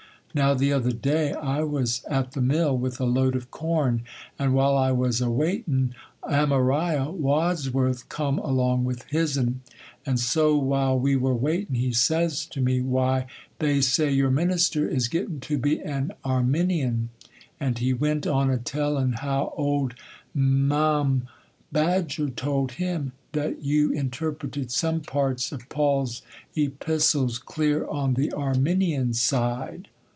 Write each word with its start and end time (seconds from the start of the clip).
Now 0.33 0.53
the 0.53 0.71
other 0.71 0.93
day 0.93 1.33
I 1.33 1.63
was 1.63 2.05
at 2.09 2.31
the 2.31 2.39
mill 2.39 2.77
with 2.77 3.01
a 3.01 3.05
load 3.05 3.35
of 3.35 3.51
corn, 3.51 4.03
and 4.39 4.53
while 4.53 4.77
I 4.77 4.93
was 4.93 5.19
a 5.19 5.29
waitin', 5.29 5.93
Amariah 6.23 7.11
Wadsworth 7.11 8.07
come 8.07 8.39
along 8.39 8.85
with 8.85 9.03
his'n; 9.09 9.59
and 10.05 10.17
so 10.17 10.57
while 10.57 10.97
we 10.97 11.17
were 11.17 11.35
waitin', 11.35 11.75
he 11.75 11.91
says 11.91 12.45
to 12.45 12.61
me, 12.61 12.79
"Why, 12.79 13.25
they 13.59 13.81
say 13.81 14.09
your 14.09 14.31
minister 14.31 14.87
is 14.87 15.09
gettin' 15.09 15.41
to 15.41 15.57
be 15.57 15.81
an 15.81 16.13
Arminian;" 16.23 17.09
and 17.59 17.77
he 17.79 17.91
went 17.91 18.25
on 18.25 18.49
a 18.49 18.57
tellin' 18.57 19.17
how 19.19 19.53
old 19.57 19.95
Ma'am 20.33 21.27
Badger 21.73 22.29
told 22.29 22.71
him 22.71 23.11
that 23.33 23.63
you 23.65 23.91
interpreted 23.91 24.71
some 24.71 25.01
parts 25.01 25.51
of 25.51 25.67
Paul's 25.67 26.21
Epistles 26.55 27.37
clear 27.37 27.85
on 27.85 28.13
the 28.13 28.31
Arminian 28.31 29.11
side. 29.11 29.89